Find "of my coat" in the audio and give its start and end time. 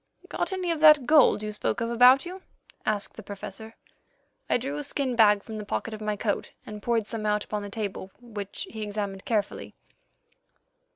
5.93-6.49